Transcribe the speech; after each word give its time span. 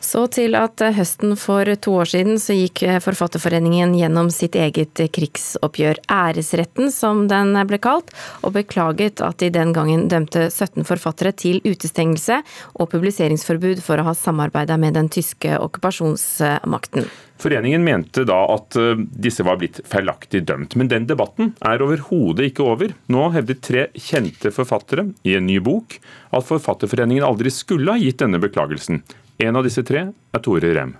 Så 0.00 0.24
til 0.32 0.54
at 0.56 0.80
høsten 0.94 1.34
for 1.38 1.68
to 1.82 1.94
år 2.00 2.08
siden 2.12 2.38
så 2.40 2.54
gikk 2.56 2.84
Forfatterforeningen 3.02 3.96
gjennom 3.98 4.30
sitt 4.32 4.56
eget 4.56 5.00
krigsoppgjør, 5.14 6.00
æresretten 6.06 6.92
som 6.94 7.26
den 7.30 7.52
ble 7.68 7.80
kalt, 7.82 8.12
og 8.46 8.54
beklaget 8.56 9.22
at 9.24 9.42
de 9.42 9.50
den 9.52 9.74
gangen 9.76 10.06
dømte 10.08 10.46
17 10.48 10.86
forfattere 10.88 11.34
til 11.36 11.60
utestengelse 11.66 12.40
og 12.78 12.92
publiseringsforbud 12.94 13.82
for 13.84 13.98
å 13.98 14.08
ha 14.08 14.16
samarbeida 14.16 14.78
med 14.80 14.96
den 14.96 15.10
tyske 15.12 15.58
okkupasjonsmakten. 15.58 17.08
Foreningen 17.38 17.84
mente 17.86 18.24
da 18.26 18.38
at 18.50 18.74
eh, 18.78 18.98
disse 18.98 19.44
var 19.46 19.60
blitt 19.60 19.78
feilaktig 19.86 20.42
dømt, 20.48 20.74
men 20.78 20.90
den 20.90 21.06
debatten 21.06 21.52
er 21.62 21.84
overhodet 21.84 22.48
ikke 22.50 22.66
over. 22.66 22.94
Nå 23.12 23.28
hevder 23.36 23.60
tre 23.62 23.86
kjente 23.94 24.50
forfattere 24.54 25.06
i 25.22 25.36
en 25.38 25.46
ny 25.46 25.60
bok 25.62 26.00
at 26.34 26.48
Forfatterforeningen 26.48 27.26
aldri 27.26 27.52
skulle 27.54 27.94
ha 27.94 28.02
gitt 28.02 28.18
denne 28.24 28.42
beklagelsen. 28.42 29.04
En 29.38 29.56
av 29.56 29.62
disse 29.62 29.84
tre 29.86 30.08
er 30.10 30.42
Tore 30.42 30.72
Rem. 30.74 30.96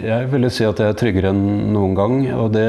Jeg 0.00 0.26
ville 0.32 0.48
si 0.50 0.64
at 0.66 0.80
jeg 0.80 0.90
er 0.90 0.96
tryggere 0.98 1.30
enn 1.30 1.72
noen 1.74 1.94
gang. 1.94 2.14
Og 2.40 2.50
det, 2.54 2.66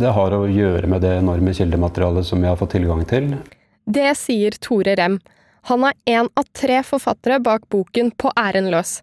det 0.00 0.12
har 0.16 0.36
å 0.36 0.46
gjøre 0.48 0.88
med 0.88 1.02
det 1.04 1.16
enorme 1.18 1.52
kildematerialet 1.56 2.28
som 2.28 2.42
jeg 2.42 2.52
har 2.52 2.60
fått 2.60 2.76
tilgang 2.78 3.02
til. 3.10 3.34
Det 3.84 4.08
sier 4.18 4.56
Tore 4.62 4.96
Rem. 4.98 5.18
Han 5.66 5.84
er 5.88 5.98
én 6.06 6.30
av 6.38 6.46
tre 6.54 6.78
forfattere 6.86 7.40
bak 7.42 7.66
boken 7.74 8.12
På 8.14 8.30
æren 8.38 8.70
løs. 8.70 9.00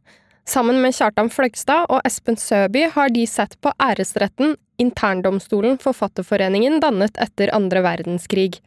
Sammen 0.47 0.79
med 0.83 0.95
Kjartan 0.95 1.29
Fløgstad 1.31 1.91
og 1.91 2.01
Espen 2.07 2.39
Søby 2.39 2.87
har 2.91 3.11
de 3.11 3.23
sett 3.27 3.55
på 3.63 3.71
æresretten 3.83 4.57
interndomstolen 4.81 5.77
Forfatterforeningen 5.79 6.79
dannet 6.83 7.19
etter 7.21 7.51
andre 7.55 7.83
verdenskrig. 7.85 8.57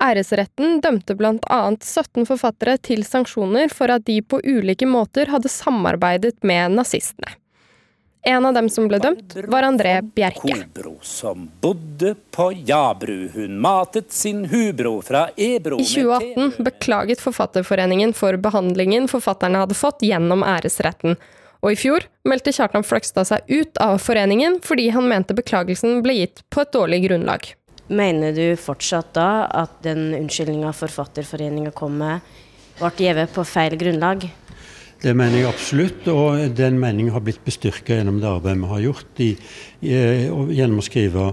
Æresretten 0.00 0.80
dømte 0.80 1.14
blant 1.18 1.44
annet 1.52 1.84
17 1.84 2.24
forfattere 2.28 2.78
til 2.80 3.04
sanksjoner 3.04 3.68
for 3.72 3.92
at 3.92 4.06
de 4.08 4.20
på 4.24 4.40
ulike 4.40 4.88
måter 4.88 5.28
hadde 5.32 5.52
samarbeidet 5.52 6.38
med 6.46 6.78
nazistene. 6.78 7.36
En 8.22 8.44
av 8.44 8.52
dem 8.52 8.66
som 8.68 8.84
ble 8.88 8.98
dømt, 9.00 9.32
var 9.48 9.64
André 9.64 9.94
Bjerke. 10.04 10.52
Hubro 10.52 10.98
som 11.00 11.46
bodde 11.60 12.12
på 12.34 12.50
Jabru, 12.68 13.30
hun 13.32 13.56
matet 13.64 14.12
sin 14.12 14.44
hubro 14.50 14.98
fra 15.04 15.30
Ebro 15.40 15.78
I 15.80 15.86
2018 15.88 16.64
beklaget 16.64 17.22
Forfatterforeningen 17.24 18.12
for 18.16 18.36
behandlingen 18.36 19.08
forfatterne 19.08 19.62
hadde 19.62 19.78
fått 19.78 20.04
gjennom 20.04 20.44
æresretten, 20.44 21.16
og 21.64 21.72
i 21.72 21.80
fjor 21.80 22.04
meldte 22.28 22.52
Kjartan 22.52 22.84
Fløgstad 22.84 23.28
seg 23.28 23.48
ut 23.48 23.80
av 23.80 23.96
foreningen 24.04 24.60
fordi 24.64 24.90
han 24.92 25.08
mente 25.08 25.36
beklagelsen 25.36 26.02
ble 26.04 26.20
gitt 26.20 26.44
på 26.52 26.64
et 26.64 26.72
dårlig 26.76 27.02
grunnlag. 27.08 27.54
Mener 27.90 28.32
du 28.32 28.44
fortsatt 28.54 29.14
da 29.16 29.48
at 29.50 29.80
den 29.82 30.12
unnskyldninga 30.14 30.70
Forfatterforeninga 30.78 31.72
kom 31.74 31.96
med, 31.98 32.20
ble 32.78 32.90
gitt 32.94 33.34
på 33.34 33.42
feil 33.42 33.74
grunnlag? 33.80 34.28
Det 35.00 35.14
mener 35.16 35.40
jeg 35.40 35.48
absolutt, 35.48 36.06
og 36.12 36.38
den 36.54 36.76
meningen 36.78 37.10
har 37.14 37.24
blitt 37.24 37.40
bestyrka 37.42 37.96
gjennom 37.96 38.20
det 38.20 38.28
arbeidet 38.28 38.60
vi 38.60 38.70
har 38.70 38.84
gjort 38.84 39.22
i, 39.24 39.28
i, 39.80 39.94
gjennom 40.54 40.82
å 40.82 40.84
skrive 40.84 41.30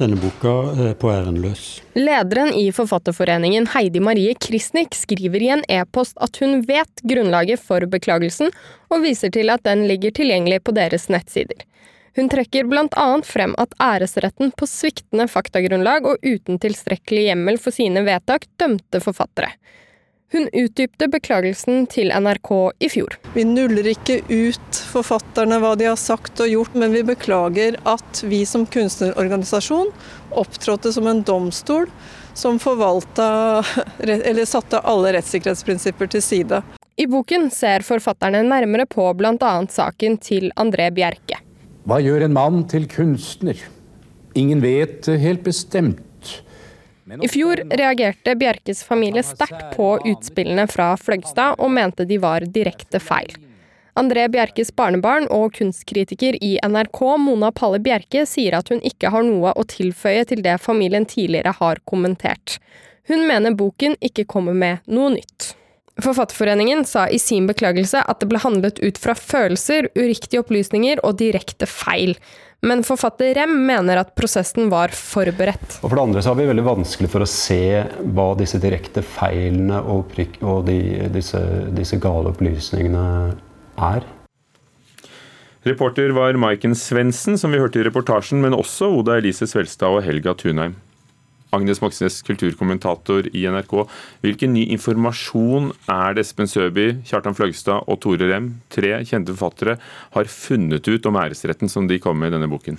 denne 0.00 0.16
boka 0.18 0.54
eh, 0.72 0.92
på 0.96 1.12
ærenløs. 1.12 1.64
Lederen 2.00 2.54
i 2.56 2.70
Forfatterforeningen, 2.74 3.68
Heidi 3.74 4.00
Marie 4.02 4.32
Krisnik, 4.40 4.96
skriver 4.96 5.44
i 5.44 5.52
en 5.58 5.66
e-post 5.68 6.16
at 6.24 6.40
hun 6.40 6.64
vet 6.66 7.04
grunnlaget 7.04 7.60
for 7.62 7.84
beklagelsen, 7.92 8.50
og 8.88 9.04
viser 9.04 9.30
til 9.36 9.52
at 9.52 9.62
den 9.68 9.84
ligger 9.90 10.16
tilgjengelig 10.16 10.64
på 10.64 10.74
deres 10.74 11.10
nettsider. 11.12 11.68
Hun 12.16 12.28
trekker 12.28 12.66
blant 12.66 12.96
annet 12.98 13.26
frem 13.26 13.54
at 13.58 13.74
æresretten 13.82 14.50
på 14.58 14.66
sviktende 14.66 15.28
faktagrunnlag 15.30 16.08
og 16.10 16.24
uten 16.26 16.58
tilstrekkelig 16.62 17.28
hjemmel 17.30 17.60
for 17.62 17.74
sine 17.74 18.02
vedtak 18.06 18.48
dømte 18.58 19.02
forfattere. 19.04 19.52
Hun 20.32 20.46
utdypte 20.54 21.08
beklagelsen 21.10 21.88
til 21.90 22.12
NRK 22.14 22.50
i 22.78 22.88
fjor. 22.92 23.16
Vi 23.34 23.42
nuller 23.46 23.88
ikke 23.90 24.20
ut 24.28 24.78
forfatterne 24.92 25.58
hva 25.58 25.72
de 25.78 25.88
har 25.90 25.98
sagt 25.98 26.38
og 26.42 26.52
gjort, 26.52 26.76
men 26.78 26.94
vi 26.94 27.02
beklager 27.08 27.78
at 27.82 28.22
vi 28.22 28.44
som 28.46 28.62
kunstnerorganisasjon 28.66 29.90
opptrådte 30.30 30.94
som 30.94 31.10
en 31.10 31.24
domstol 31.26 31.90
som 32.38 32.62
forvalta, 32.62 33.26
eller 34.06 34.46
satte 34.46 34.78
alle 34.86 35.16
rettssikkerhetsprinsipper 35.18 36.14
til 36.14 36.22
side. 36.22 36.62
I 36.94 37.10
boken 37.10 37.50
ser 37.50 37.82
forfatterne 37.82 38.44
nærmere 38.46 38.86
på 38.86 39.10
bl.a. 39.18 39.54
saken 39.66 40.18
til 40.22 40.52
André 40.54 40.92
Bjerke. 40.94 41.42
Hva 41.90 41.98
gjør 41.98 42.22
en 42.22 42.36
mann 42.36 42.60
til 42.70 42.84
kunstner? 42.86 43.58
Ingen 44.38 44.60
vet 44.62 45.08
helt 45.10 45.42
bestemt 45.42 46.06
i 47.18 47.28
fjor 47.28 47.62
reagerte 47.74 48.36
Bjerkes 48.38 48.84
familie 48.86 49.22
sterkt 49.26 49.74
på 49.74 49.86
utspillene 50.06 50.66
fra 50.70 50.92
Fløgstad, 51.00 51.58
og 51.58 51.72
mente 51.74 52.06
de 52.06 52.20
var 52.22 52.46
direkte 52.46 53.00
feil. 53.02 53.32
André 53.98 54.28
Bjerkes 54.30 54.70
barnebarn 54.76 55.26
og 55.34 55.56
kunstkritiker 55.58 56.38
i 56.38 56.52
NRK, 56.62 57.00
Mona 57.18 57.50
Palle 57.50 57.80
Bjerke, 57.82 58.22
sier 58.28 58.54
at 58.60 58.70
hun 58.70 58.82
ikke 58.86 59.10
har 59.10 59.26
noe 59.26 59.50
å 59.58 59.66
tilføye 59.66 60.22
til 60.30 60.44
det 60.46 60.60
familien 60.62 61.08
tidligere 61.10 61.56
har 61.58 61.82
kommentert. 61.90 62.60
Hun 63.10 63.26
mener 63.26 63.58
boken 63.58 63.98
ikke 63.98 64.28
kommer 64.30 64.54
med 64.54 64.86
noe 64.86 65.16
nytt. 65.18 65.54
Forfatterforeningen 66.04 66.84
sa 66.88 67.06
i 67.08 67.18
sin 67.18 67.48
beklagelse 67.50 68.02
at 68.02 68.20
det 68.22 68.28
ble 68.30 68.40
handlet 68.42 68.78
ut 68.82 69.00
fra 69.00 69.16
følelser, 69.18 69.90
uriktige 69.98 70.42
opplysninger 70.42 71.02
og 71.06 71.18
direkte 71.20 71.68
feil. 71.68 72.16
Men 72.60 72.82
forfatter 72.84 73.32
Rem 73.38 73.54
mener 73.64 74.02
at 74.02 74.12
prosessen 74.18 74.68
var 74.72 74.92
forberedt. 74.92 75.78
Og 75.80 75.88
For 75.88 75.96
det 75.96 76.02
andre 76.02 76.22
så 76.22 76.32
har 76.32 76.40
vi 76.42 76.48
veldig 76.50 76.66
vanskelig 76.66 77.08
for 77.12 77.24
å 77.24 77.28
se 77.30 77.84
hva 78.12 78.28
disse 78.36 78.60
direkte 78.60 79.04
feilene 79.04 79.80
og, 79.80 80.12
og 80.44 80.66
de, 80.68 80.80
disse, 81.14 81.40
disse, 81.76 81.96
gale 82.02 82.34
opplysningene 82.34 83.06
er. 83.80 84.04
Reporter 85.64 86.12
var 86.16 86.36
Maiken 86.40 86.76
Svendsen, 86.76 87.36
som 87.40 87.52
vi 87.52 87.60
hørte 87.60 87.80
i 87.80 87.84
reportasjen, 87.88 88.40
men 88.44 88.56
også 88.56 88.92
Oda 89.00 89.18
Elise 89.20 89.48
Svelstad 89.48 89.96
og 89.96 90.04
Helga 90.04 90.36
Tunheim. 90.36 90.76
Agnes 91.56 91.80
Moxnes, 91.82 92.20
kulturkommentator 92.26 93.28
i 93.34 93.44
NRK. 93.50 93.74
Hvilken 94.22 94.54
ny 94.54 94.66
informasjon 94.76 95.70
er 95.90 96.16
det 96.16 96.24
Espen 96.26 96.50
Søby, 96.50 96.88
Kjartan 97.08 97.36
Fløgstad 97.38 97.88
og 97.90 98.00
Tore 98.04 98.30
Rem, 98.30 98.52
tre 98.70 98.96
kjente 99.08 99.34
forfattere, 99.34 99.78
har 100.14 100.30
funnet 100.30 100.86
ut 100.86 101.10
om 101.10 101.18
æresretten 101.20 101.72
som 101.72 101.90
de 101.90 101.98
kom 102.02 102.20
med 102.20 102.30
i 102.30 102.36
denne 102.38 102.50
boken? 102.50 102.78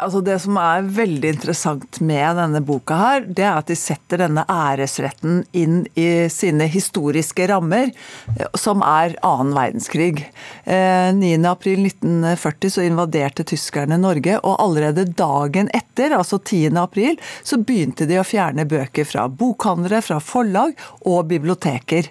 Altså 0.00 0.22
Det 0.24 0.38
som 0.40 0.56
er 0.56 0.86
veldig 0.96 1.34
interessant 1.34 1.98
med 2.00 2.38
denne 2.38 2.62
boka, 2.64 2.96
her, 2.96 3.26
det 3.26 3.44
er 3.44 3.58
at 3.58 3.68
de 3.68 3.76
setter 3.76 4.22
denne 4.22 4.44
æresretten 4.48 5.42
inn 5.52 5.82
i 5.98 6.30
sine 6.32 6.68
historiske 6.72 7.46
rammer, 7.50 7.92
eh, 8.38 8.48
som 8.58 8.80
er 8.86 9.18
annen 9.26 9.52
verdenskrig. 9.56 10.24
9.4.1940 10.64 12.32
eh, 12.32 12.72
så 12.72 12.86
invaderte 12.86 13.44
tyskerne 13.48 14.00
Norge, 14.00 14.38
og 14.40 14.56
allerede 14.64 15.04
dagen 15.18 15.68
etter, 15.76 16.16
altså 16.16 16.40
10.4, 16.40 17.18
så 17.44 17.60
begynte 17.60 18.08
de 18.08 18.20
å 18.20 18.26
fjerne 18.26 18.64
bøker 18.68 19.08
fra 19.08 19.28
bokhandlere, 19.28 20.00
fra 20.04 20.20
forlag 20.24 20.72
og 21.04 21.26
biblioteker. 21.34 22.08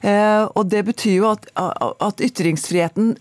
Eh, 0.00 0.44
og 0.46 0.70
Det 0.70 0.86
betyr 0.86 1.18
jo 1.18 1.30
at, 1.34 1.50
at 1.56 2.22
ytringsfriheten 2.22 3.16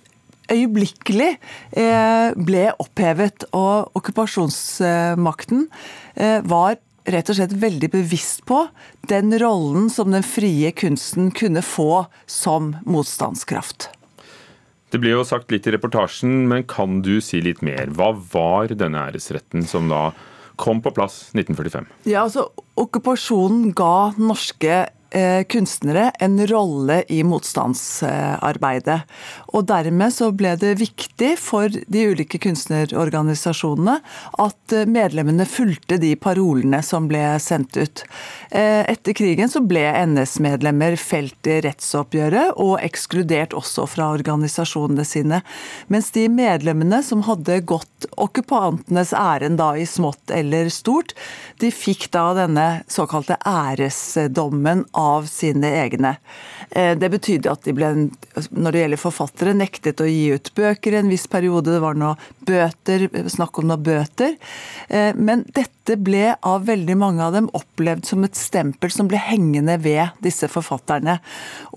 øyeblikkelig 0.51 1.35
eh, 1.77 2.29
ble 2.35 2.65
opphevet. 2.81 3.47
Og 3.55 3.95
okkupasjonsmakten 3.99 5.67
eh, 6.15 6.41
var 6.45 6.77
rett 7.05 7.29
og 7.29 7.37
slett 7.37 7.53
veldig 7.61 7.91
bevisst 7.93 8.45
på 8.49 8.63
den 9.09 9.33
rollen 9.41 9.91
som 9.93 10.13
den 10.13 10.25
frie 10.25 10.71
kunsten 10.73 11.29
kunne 11.35 11.61
få 11.65 12.05
som 12.25 12.73
motstandskraft. 12.85 13.91
Det 14.93 15.01
ble 15.03 15.11
jo 15.11 15.25
sagt 15.27 15.51
litt 15.51 15.65
i 15.67 15.73
reportasjen, 15.75 16.45
men 16.49 16.63
kan 16.69 17.01
du 17.05 17.17
si 17.23 17.41
litt 17.43 17.61
mer? 17.65 17.89
Hva 17.91 18.13
var 18.31 18.71
denne 18.71 19.01
æresretten 19.09 19.65
som 19.67 19.89
da 19.91 20.09
kom 20.61 20.79
på 20.81 20.93
plass 20.95 21.33
1945? 21.35 21.89
Ja, 22.07 22.23
altså 22.23 22.47
Okkupasjonen 22.79 23.73
ga 23.75 24.13
norske 24.19 24.85
kunstnere 25.51 26.09
en 26.19 26.39
rolle 26.49 27.03
i 27.13 27.21
motstandsarbeidet. 27.23 29.01
Og 29.55 29.63
dermed 29.69 30.11
så 30.11 30.31
ble 30.35 30.55
det 30.59 30.73
viktig 30.81 31.31
for 31.39 31.71
de 31.71 32.01
ulike 32.11 32.39
kunstnerorganisasjonene 32.43 33.99
at 34.43 34.75
eh, 34.75 34.87
medlemmene 34.89 35.47
fulgte 35.47 35.97
de 36.01 36.13
parolene 36.19 36.81
som 36.83 37.07
ble 37.09 37.23
sendt 37.43 37.77
ut. 37.79 38.03
Eh, 38.49 38.83
etter 38.91 39.15
krigen 39.17 39.51
så 39.51 39.61
ble 39.63 39.83
NS-medlemmer 40.05 40.97
felt 40.99 41.47
i 41.47 41.61
rettsoppgjøret 41.65 42.59
og 42.61 42.77
ekskludert 42.83 43.55
også 43.55 43.87
fra 43.89 44.09
organisasjonene 44.17 45.05
sine. 45.07 45.41
Mens 45.87 46.11
de 46.15 46.27
medlemmene 46.31 47.01
som 47.05 47.23
hadde 47.27 47.61
gått 47.69 48.09
okkupantenes 48.11 49.13
ærend 49.15 49.59
da 49.61 49.71
i 49.79 49.87
smått 49.89 50.33
eller 50.33 50.69
stort, 50.73 51.15
de 51.63 51.71
fikk 51.71 52.09
da 52.15 52.27
denne 52.37 52.67
såkalte 52.91 53.37
æresdommen 53.47 54.83
av 54.95 55.27
sine 55.29 55.71
egne. 55.83 56.15
Eh, 56.69 56.97
det 56.97 57.09
betydde 57.13 57.51
at 57.51 57.65
de 57.67 57.73
ble, 57.75 57.89
når 58.49 58.75
det 58.75 58.81
gjelder 58.81 59.01
forfattere, 59.01 59.55
nektet 59.57 60.01
å 60.01 60.07
gi 60.09 60.33
ut 60.35 60.51
bøker 60.57 60.95
i 60.95 60.99
en 61.01 61.11
viss 61.11 61.27
periode. 61.31 61.73
Det 61.73 61.81
var 61.83 61.97
noe 61.99 62.15
bøter, 62.45 63.07
snakk 63.31 63.59
om 63.61 63.69
noe 63.69 63.81
bøter. 63.81 64.35
Eh, 64.89 65.11
men 65.15 65.45
dette 65.55 65.97
ble 66.01 66.33
av 66.41 66.65
veldig 66.67 66.97
mange 66.99 67.23
av 67.23 67.35
dem 67.35 67.49
opplevd 67.55 68.07
som 68.09 68.25
et 68.25 68.39
stempel 68.39 68.93
som 68.93 69.09
ble 69.11 69.21
hengende 69.21 69.77
ved 69.83 70.15
disse 70.25 70.49
forfatterne. 70.51 71.19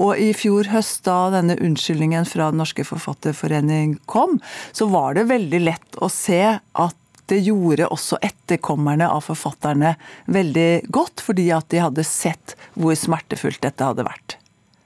Og 0.01 0.17
i 0.19 0.31
fjor 0.37 0.71
høst, 0.73 1.05
da 1.09 1.29
denne 1.35 1.59
unnskyldningen 1.59 2.27
fra 2.29 2.49
Den 2.49 2.63
norske 2.63 2.87
forfatterforening 2.87 3.99
kom, 4.07 4.39
så 4.73 4.89
var 4.89 5.19
det 5.19 5.29
veldig 5.29 5.61
lett 5.67 6.01
å 6.01 6.09
se 6.13 6.41
at 6.57 6.97
det 7.29 7.43
gjorde 7.45 7.91
også 7.93 8.19
etterkommerne 8.25 9.09
av 9.13 9.27
forfatterne 9.29 9.95
veldig 10.27 10.89
godt, 10.95 11.23
fordi 11.25 11.51
at 11.55 11.69
de 11.73 11.83
hadde 11.85 12.05
sett 12.07 12.57
hvor 12.75 12.97
smertefullt 12.97 13.61
dette 13.65 13.85
hadde 13.85 14.07
vært. 14.09 14.39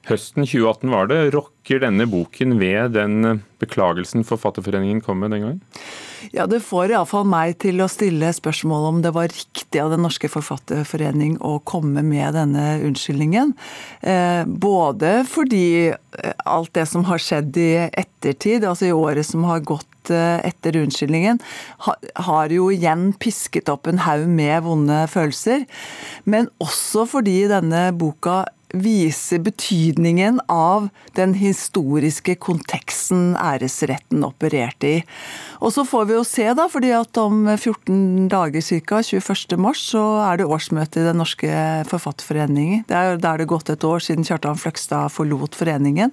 Høsten 0.03 0.43
2018 0.43 0.89
var 0.91 1.07
det. 1.07 1.19
Rokker 1.31 1.79
denne 1.79 2.03
boken 2.11 2.57
ved 2.59 2.97
den 2.97 3.43
beklagelsen 3.63 4.25
Forfatterforeningen 4.27 4.99
kom 5.03 5.21
med 5.23 5.31
den 5.31 5.45
gangen? 5.45 5.61
Ja, 6.31 6.45
Det 6.47 6.59
får 6.63 6.91
iallfall 6.91 7.25
meg 7.27 7.57
til 7.63 7.79
å 7.83 7.89
stille 7.91 8.31
spørsmål 8.35 8.87
om 8.89 9.01
det 9.03 9.13
var 9.15 9.31
riktig 9.31 9.79
av 9.79 9.93
Den 9.93 10.03
norske 10.03 10.29
forfatterforening 10.31 11.37
å 11.43 11.57
komme 11.67 12.03
med 12.03 12.35
denne 12.35 12.79
unnskyldningen. 12.83 13.53
Eh, 14.01 14.43
både 14.47 15.23
fordi 15.29 15.91
eh, 15.91 16.33
alt 16.45 16.73
det 16.75 16.85
som 16.91 17.05
har 17.07 17.21
skjedd 17.23 17.57
i 17.59 17.71
ettertid, 17.87 18.63
altså 18.67 18.89
i 18.89 18.95
året 18.95 19.27
som 19.27 19.45
har 19.47 19.63
gått 19.67 20.11
eh, 20.11 20.39
etter 20.47 20.79
unnskyldningen, 20.83 21.39
har 22.27 22.55
jo 22.55 22.69
igjen 22.75 23.11
pisket 23.19 23.71
opp 23.71 23.87
en 23.87 24.03
haug 24.03 24.27
med 24.27 24.63
vonde 24.67 25.03
følelser. 25.11 25.63
Men 26.27 26.51
også 26.63 27.07
fordi 27.09 27.43
denne 27.51 27.87
boka 27.95 28.43
vise 28.73 29.37
betydningen 29.39 30.39
av 30.49 30.87
den 31.17 31.35
historiske 31.37 32.35
konteksten 32.41 33.35
æresretten 33.37 34.25
opererte 34.25 34.89
i. 34.89 35.01
Og 35.61 35.75
så 35.75 35.85
får 35.87 36.07
vi 36.09 36.17
jo 36.17 36.23
se, 36.27 36.47
da, 36.57 36.65
fordi 36.71 36.89
at 36.97 37.19
om 37.21 37.45
14 37.53 38.27
dager 38.33 38.65
ca., 38.65 39.03
21. 39.05 39.57
mars, 39.61 39.83
så 39.93 40.01
er 40.25 40.41
det 40.41 40.49
årsmøte 40.49 41.03
i 41.03 41.07
Den 41.07 41.21
norske 41.21 41.51
forfatterforening. 41.91 42.83
Det 42.89 42.97
er 42.97 43.11
jo 43.11 43.21
der 43.23 43.43
det 43.43 43.49
gått 43.51 43.69
et 43.69 43.85
år 43.87 44.03
siden 44.03 44.25
Kjartan 44.27 44.59
Fløgstad 44.59 45.13
forlot 45.13 45.55
foreningen. 45.55 46.11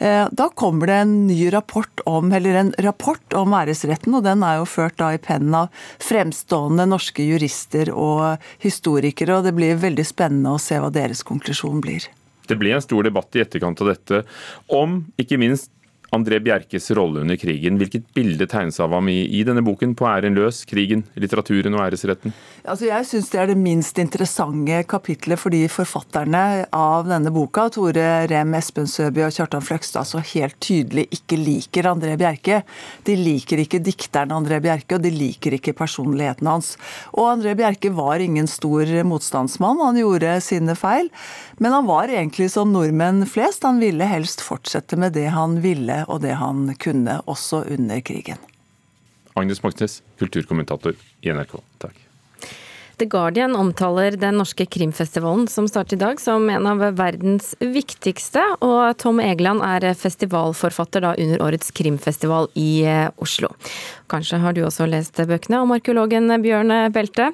Eh, 0.00 0.28
da 0.32 0.48
kommer 0.48 0.88
det 0.88 0.94
en 1.02 1.26
ny 1.26 1.50
rapport 1.52 2.00
om, 2.08 2.32
eller 2.32 2.54
en 2.54 2.70
rapport 2.78 3.34
om 3.36 3.52
æresretten, 3.52 4.14
og 4.16 4.24
den 4.24 4.44
er 4.46 4.56
jo 4.56 4.68
ført 4.68 4.96
da 4.96 5.10
i 5.12 5.20
pennen 5.20 5.56
av 5.58 5.82
fremstående 6.00 6.86
norske 6.88 7.26
jurister 7.26 7.92
og 7.92 8.40
historikere, 8.64 9.36
og 9.36 9.44
det 9.44 9.52
blir 9.58 9.76
veldig 9.82 10.06
spennende 10.08 10.54
å 10.56 10.62
se 10.62 10.80
hva 10.80 10.88
deres 10.94 11.20
konklusjon 11.28 11.84
blir. 11.84 12.08
Det 12.48 12.56
ble 12.58 12.72
en 12.74 12.82
stor 12.82 13.04
debatt 13.04 13.36
i 13.36 13.44
etterkant 13.44 13.84
av 13.84 13.92
dette 13.92 14.22
om 14.72 15.02
ikke 15.20 15.38
minst 15.38 15.70
André 16.10 16.40
Bjerkes 16.42 16.90
rolle 16.90 17.20
under 17.20 17.36
krigen. 17.38 17.76
Hvilket 17.78 18.08
bilde 18.14 18.46
tegnes 18.50 18.80
av 18.82 18.90
ham 18.96 19.08
i, 19.08 19.20
i, 19.38 19.44
denne 19.46 19.62
boken 19.62 19.92
på 19.94 20.08
æren 20.10 20.34
løs, 20.34 20.64
krigen, 20.66 21.04
litteraturen 21.14 21.76
og 21.78 21.84
æresretten? 21.84 22.34
Altså, 22.64 22.88
jeg 22.88 23.06
syns 23.06 23.30
det 23.30 23.40
er 23.40 23.50
det 23.52 23.58
minst 23.60 23.98
interessante 24.02 24.80
kapitlet 24.90 25.38
fordi 25.40 25.62
forfatterne 25.70 26.66
av 26.74 27.06
denne 27.06 27.30
boka, 27.34 27.68
Tore 27.70 28.08
Rem, 28.30 28.56
Espen 28.58 28.90
Søby 28.90 29.22
og 29.26 29.36
Kjartan 29.36 29.62
Fløgstad, 29.64 30.08
så 30.10 30.22
helt 30.32 30.58
tydelig 30.62 31.06
ikke 31.14 31.38
liker 31.38 31.90
André 31.92 32.16
Bjerke. 32.20 32.62
De 33.06 33.14
liker 33.14 33.62
ikke 33.62 33.82
dikteren 33.86 34.34
André 34.34 34.58
Bjerke, 34.64 34.98
og 34.98 35.06
de 35.06 35.14
liker 35.14 35.54
ikke 35.60 35.76
personligheten 35.78 36.50
hans. 36.50 36.74
Og 37.14 37.30
André 37.36 37.54
Bjerke 37.58 37.94
var 37.94 38.22
ingen 38.24 38.50
stor 38.50 38.90
motstandsmann, 39.06 39.78
han 39.84 40.02
gjorde 40.02 40.34
sine 40.42 40.74
feil. 40.78 41.12
Men 41.62 41.78
han 41.78 41.86
var 41.86 42.10
egentlig 42.10 42.50
som 42.50 42.74
nordmenn 42.74 43.22
flest, 43.30 43.62
han 43.62 43.78
ville 43.78 44.10
helst 44.10 44.42
fortsette 44.42 44.98
med 44.98 45.14
det 45.14 45.28
han 45.30 45.60
ville 45.62 45.99
og 46.08 46.22
det 46.24 46.36
han 46.40 46.68
kunne, 46.80 47.20
også 47.26 47.64
under 47.70 48.00
krigen. 48.00 48.40
Agnes 49.36 49.62
Moxnes, 49.62 50.00
kulturkommentator 50.18 50.96
i 51.22 51.32
NRK. 51.32 51.58
Takk. 51.82 52.09
The 53.00 53.06
Guardian 53.08 53.56
omtaler 53.56 54.12
den 54.20 54.36
norske 54.36 54.66
krimfestivalen 54.68 55.46
som 55.48 55.64
starter 55.68 55.96
i 55.96 56.00
dag 56.02 56.18
som 56.20 56.44
en 56.52 56.66
av 56.68 56.82
verdens 56.98 57.54
viktigste, 57.56 58.42
og 58.60 58.98
Tom 59.00 59.22
Egeland 59.24 59.64
er 59.64 59.86
festivalforfatter 59.96 61.06
da 61.06 61.14
under 61.16 61.40
årets 61.46 61.72
krimfestival 61.72 62.50
i 62.60 62.82
eh, 62.84 63.06
Oslo. 63.16 63.48
Kanskje 64.12 64.42
har 64.42 64.52
du 64.52 64.60
også 64.66 64.84
lest 64.90 65.16
bøkene 65.16 65.62
om 65.64 65.72
arkeologen 65.72 66.28
Bjørn 66.44 66.74
Belte. 66.92 67.30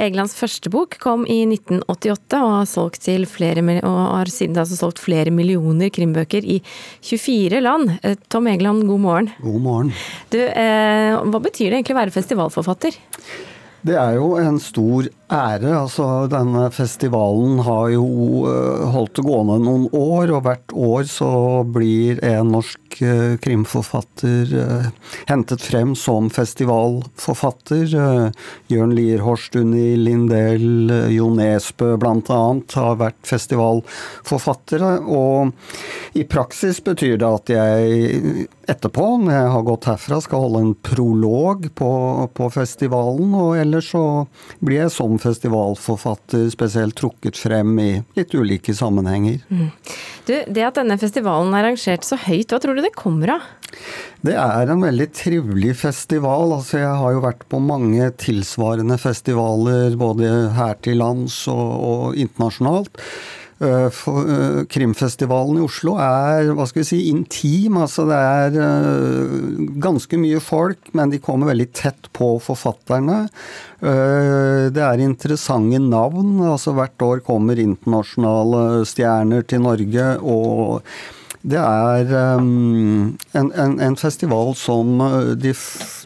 Egelands 0.00 0.38
første 0.38 0.72
bok 0.72 0.96
kom 1.02 1.28
i 1.28 1.42
1988 1.44 2.40
og 2.40 2.56
har, 2.56 2.72
solgt 2.72 3.04
til 3.04 3.28
flere, 3.28 3.60
og 3.84 4.00
har 4.00 4.32
siden 4.32 4.56
da 4.56 4.64
solgt 4.64 5.04
flere 5.04 5.34
millioner 5.34 5.92
krimbøker 5.92 6.48
i 6.48 6.62
24 7.04 7.60
land. 7.60 7.96
Eh, 8.00 8.16
Tom 8.32 8.48
Egeland, 8.48 8.88
god 8.88 9.04
morgen. 9.04 9.32
God 9.44 9.62
morgen. 9.68 9.94
Du, 10.32 10.40
eh, 10.40 11.12
hva 11.20 11.44
betyr 11.44 11.68
det 11.68 11.82
egentlig 11.82 11.98
å 11.98 12.02
være 12.06 12.20
festivalforfatter? 12.22 13.02
Det 13.86 13.96
er 13.96 14.10
jo 14.18 14.34
en 14.36 14.58
stor 14.60 15.08
ære. 15.30 15.70
Altså, 15.74 16.06
denne 16.30 16.66
festivalen 16.74 17.60
har 17.66 17.90
jo 17.94 18.04
eh, 18.50 18.84
holdt 18.94 19.18
det 19.18 19.24
gående 19.26 19.58
noen 19.62 19.86
år, 19.96 20.32
og 20.34 20.44
hvert 20.46 20.74
år 20.74 21.06
så 21.10 21.30
blir 21.64 22.20
en 22.26 22.52
norsk 22.54 23.00
eh, 23.06 23.36
krimforfatter 23.40 24.54
uh, 24.58 24.88
hentet 25.30 25.62
frem 25.64 25.94
som 25.98 26.28
festivalforfatter. 26.34 27.94
Jørn 28.70 28.94
Lier 28.96 29.22
Horst, 29.24 29.56
Unni 29.58 29.94
Lindell, 29.98 30.90
Jo 31.14 31.30
Nesbø 31.34 31.94
bl.a. 32.00 32.40
har 32.74 33.00
vært 33.00 33.20
festivalforfattere. 33.28 34.96
Og 35.06 36.18
i 36.18 36.26
praksis 36.28 36.82
betyr 36.84 37.20
det 37.20 37.30
at 37.30 37.54
jeg 37.54 38.48
etterpå, 38.70 39.06
når 39.22 39.34
jeg 39.34 39.52
har 39.54 39.66
gått 39.66 39.88
herfra, 39.90 40.20
skal 40.22 40.44
holde 40.44 40.62
en 40.64 40.74
prolog 40.86 41.66
på, 41.78 41.90
på 42.36 42.50
festivalen. 42.54 43.34
Og 43.34 43.56
ellers 43.60 43.90
så 43.94 44.04
blir 44.62 44.84
jeg 44.84 44.94
som 44.94 45.18
festivalforfatter 45.22 46.48
spesielt 46.52 46.96
trukket 46.98 47.38
frem 47.40 47.78
i 47.82 47.90
litt 48.18 48.34
ulike 48.34 48.74
sammenhenger. 48.76 49.40
Mm. 49.48 49.70
Du, 50.26 50.34
Det 50.46 50.66
at 50.66 50.78
denne 50.80 50.98
festivalen 51.00 51.54
er 51.54 51.70
arrangert 51.70 52.06
så 52.06 52.18
høyt, 52.20 52.52
hva 52.52 52.60
tror 52.62 52.78
du 52.78 52.84
det 52.84 52.94
kommer 52.98 53.36
av? 53.36 53.48
Det 54.26 54.34
er 54.36 54.70
en 54.70 54.82
veldig 54.84 55.08
trivelig 55.16 55.74
festival. 55.80 56.52
Altså, 56.58 56.80
jeg 56.82 56.94
har 57.02 57.14
jo 57.14 57.24
vært 57.24 57.46
på 57.48 57.60
mange 57.62 58.10
tilsvarende 58.20 58.98
festivaler 59.00 59.96
både 60.00 60.32
her 60.56 60.76
til 60.84 61.00
lands 61.00 61.42
og, 61.52 61.68
og 61.90 62.18
internasjonalt. 62.20 63.00
Eh, 63.60 63.92
uh, 64.08 64.62
krimfestivalen 64.72 65.58
i 65.58 65.64
Oslo 65.66 65.98
er 66.00 66.48
hva 66.56 66.64
skal 66.64 66.80
vi 66.80 66.86
si, 66.88 67.00
intim. 67.10 67.76
altså 67.76 68.06
Det 68.08 68.16
er 68.16 68.56
uh, 68.56 69.66
ganske 69.84 70.16
mye 70.16 70.40
folk, 70.40 70.88
men 70.96 71.12
de 71.12 71.20
kommer 71.20 71.50
veldig 71.52 71.68
tett 71.76 72.08
på 72.16 72.38
forfatterne. 72.40 73.26
Det 73.80 74.82
er 74.84 75.00
interessante 75.00 75.78
navn. 75.80 76.40
altså 76.44 76.74
Hvert 76.76 77.00
år 77.04 77.22
kommer 77.24 77.60
internasjonale 77.60 78.84
stjerner 78.88 79.46
til 79.48 79.64
Norge. 79.64 80.10
og 80.20 80.84
det 81.40 81.56
er 81.56 82.36
um, 82.36 83.16
en, 83.32 83.48
en, 83.56 83.78
en, 83.80 83.96
festival 83.96 84.52
som 84.60 85.00
de, 85.40 85.54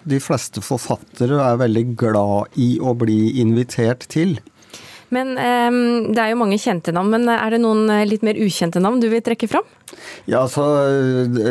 de 0.06 0.20
fleste 0.22 0.62
forfattere 0.62 1.40
er 1.42 1.58
veldig 1.58 1.84
glad 1.98 2.54
i 2.54 2.76
å 2.78 2.94
bli 2.94 3.40
invitert 3.42 4.06
til. 4.14 4.38
Men 5.14 5.34
um, 5.38 5.80
Det 6.14 6.20
er 6.20 6.32
jo 6.32 6.40
mange 6.40 6.58
kjente 6.60 6.94
navn, 6.94 7.12
men 7.14 7.28
er 7.30 7.54
det 7.54 7.62
noen 7.62 7.88
eh, 7.92 8.04
litt 8.08 8.24
mer 8.26 8.38
ukjente 8.40 8.82
navn 8.82 9.00
du 9.02 9.08
vil 9.12 9.22
trekke 9.24 9.48
fram? 9.50 9.66
Ja, 10.30 10.42
så 10.50 10.64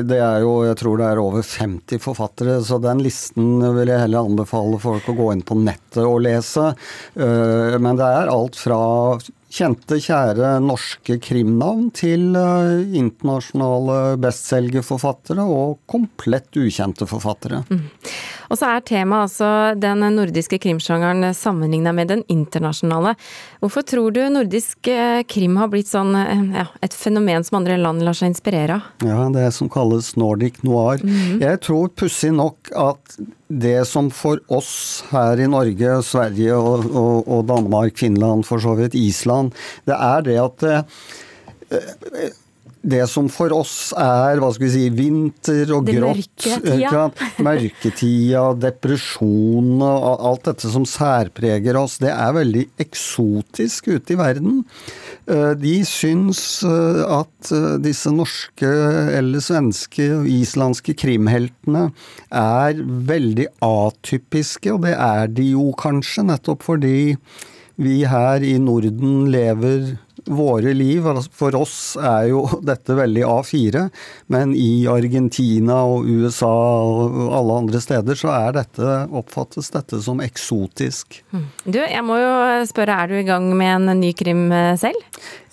det 0.03 0.17
er 0.17 0.41
jo 0.43 0.55
Jeg 0.67 0.77
tror 0.81 0.99
det 0.99 1.07
er 1.07 1.21
over 1.21 1.45
50 1.45 2.01
forfattere, 2.03 2.57
så 2.65 2.79
den 2.83 3.03
listen 3.05 3.61
vil 3.77 3.91
jeg 3.91 4.03
heller 4.05 4.27
anbefale 4.27 4.79
folk 4.81 5.07
å 5.09 5.15
gå 5.17 5.29
inn 5.35 5.45
på 5.45 5.57
nettet 5.61 6.03
og 6.03 6.23
lese. 6.25 6.73
Men 7.15 7.99
det 7.99 8.09
er 8.09 8.31
alt 8.33 8.57
fra 8.59 8.79
kjente, 9.53 9.99
kjære 10.01 10.55
norske 10.63 11.19
krimnavn 11.21 11.89
til 11.95 12.33
uh, 12.33 12.81
internasjonale 12.97 14.17
bestselgerforfattere 14.23 15.45
og 15.45 15.77
komplett 15.89 16.57
ukjente 16.57 17.07
forfattere. 17.09 17.61
Mm. 17.69 17.83
Og 18.49 18.59
så 18.59 18.69
er 18.69 18.85
temaet 18.85 19.27
altså 19.27 19.49
den 19.79 20.03
nordiske 20.15 20.59
krimsjangeren 20.61 21.31
sammenligna 21.37 21.93
med 21.95 22.11
den 22.11 22.23
internasjonale. 22.31 23.15
Hvorfor 23.63 23.85
tror 23.87 24.13
du 24.13 24.21
nordisk 24.29 24.89
eh, 24.91 25.23
krim 25.29 25.57
har 25.57 25.71
blitt 25.71 25.89
sånn 25.89 26.13
eh, 26.19 26.43
ja, 26.59 26.67
et 26.85 26.93
fenomen 26.93 27.45
som 27.45 27.61
andre 27.61 27.79
land 27.81 28.03
lar 28.05 28.17
seg 28.17 28.33
inspirere 28.33 28.77
av? 28.77 28.91
Ja, 29.07 29.25
det 29.33 29.47
som 29.57 29.71
kalles 29.73 30.13
nordic 30.19 30.61
noir. 30.67 31.01
Mm. 31.01 31.41
Jeg 31.41 31.63
tror 31.65 31.89
pussig 31.97 32.33
nok 32.35 32.69
at 32.77 33.17
det 33.53 33.83
som 33.85 34.09
for 34.13 34.39
oss 34.53 35.03
her 35.11 35.41
i 35.41 35.47
Norge, 35.49 35.97
Sverige 36.05 36.55
og, 36.57 36.85
og, 36.89 37.27
og 37.27 37.43
Danmark, 37.49 37.97
Finland, 37.99 38.45
for 38.47 38.61
så 38.61 38.73
vidt 38.79 38.95
Island, 38.97 39.42
det 39.89 39.97
er 39.97 40.25
det 40.29 40.39
at 40.43 40.67
eh, 40.69 42.31
det 42.83 43.05
som 43.07 43.29
for 43.31 43.53
oss 43.55 43.93
er 43.95 44.41
hva 44.41 44.49
skal 44.51 44.67
vi 44.67 44.71
si, 44.73 44.87
vinter 44.91 45.69
og 45.71 45.85
Det 45.87 45.95
grått 45.95 46.47
mørketida. 46.49 47.03
Mørketida, 47.47 48.41
depresjon 48.65 49.77
og 49.79 50.25
alt 50.27 50.49
dette 50.49 50.71
som 50.73 50.85
særpreger 50.87 51.79
oss, 51.79 51.95
det 52.03 52.11
er 52.11 52.35
veldig 52.35 52.65
eksotisk 52.83 53.87
ute 53.93 54.15
i 54.15 54.19
verden. 54.19 54.59
Eh, 55.31 55.53
De 55.63 55.77
syns 55.87 56.43
eh, 56.67 56.99
at 57.07 57.53
eh, 57.55 57.69
disse 57.83 58.11
norske 58.11 58.67
eller 59.15 59.43
svenske 59.43 60.09
og 60.19 60.27
islandske 60.27 60.97
krimheltene 60.99 61.87
er 62.27 62.83
veldig 62.83 63.47
atypiske, 63.63 64.75
og 64.75 64.83
det 64.89 64.97
er 64.99 65.31
de 65.31 65.53
jo 65.53 65.71
kanskje, 65.79 66.27
nettopp 66.33 66.67
fordi 66.67 67.15
vi 67.81 68.03
her 68.05 68.43
i 68.45 68.57
Norden 68.61 69.29
lever 69.33 69.95
våre 70.29 70.71
liv. 70.77 71.03
Altså, 71.09 71.31
For 71.35 71.55
oss 71.57 71.75
er 71.99 72.29
jo 72.29 72.43
dette 72.69 72.95
veldig 72.95 73.23
A4, 73.27 73.81
men 74.31 74.53
i 74.55 74.85
Argentina 74.87 75.81
og 75.89 76.05
USA 76.07 76.51
og 76.53 77.17
alle 77.35 77.57
andre 77.63 77.81
steder 77.83 78.19
så 78.19 78.31
er 78.35 78.53
dette, 78.59 78.91
oppfattes 79.11 79.71
dette 79.73 79.99
som 80.05 80.21
eksotisk. 80.23 81.19
Du, 81.65 81.79
jeg 81.81 82.03
må 82.05 82.19
jo 82.21 82.35
spørre, 82.69 82.95
er 83.03 83.11
du 83.11 83.17
i 83.19 83.25
gang 83.27 83.49
med 83.57 83.73
en 83.89 83.99
ny 83.99 84.13
krim 84.17 84.45
eh, 84.53 84.75
selv? 84.79 85.01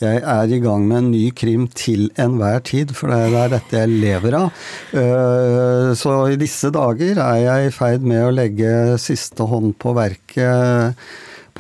Jeg 0.00 0.23
er 0.23 0.53
i 0.55 0.61
gang 0.62 0.87
med 0.89 1.03
en 1.03 1.11
ny 1.12 1.25
krim 1.37 1.67
til 1.77 2.07
enhver 2.21 2.62
tid, 2.69 2.95
for 2.97 3.11
det 3.12 3.41
er 3.43 3.50
dette 3.57 3.83
jeg 3.83 3.97
lever 4.05 4.39
av. 4.39 4.62
Eh, 4.95 5.91
Så 5.99 6.15
i 6.31 6.39
disse 6.41 6.71
dager 6.73 7.19
er 7.19 7.41
jeg 7.43 7.67
i 7.67 7.75
ferd 7.75 8.07
med 8.07 8.23
å 8.29 8.33
legge 8.35 8.71
siste 9.03 9.49
hånd 9.50 9.75
på 9.83 9.97
verket 9.97 11.00